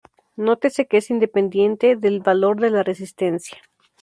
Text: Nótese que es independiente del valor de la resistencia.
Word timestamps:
Nótese 0.35 0.87
que 0.87 0.97
es 0.97 1.11
independiente 1.11 1.95
del 1.95 2.21
valor 2.21 2.59
de 2.59 2.71
la 2.71 2.81
resistencia. 2.81 3.59